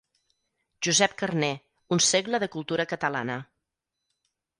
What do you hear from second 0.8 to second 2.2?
«Josep Carner, un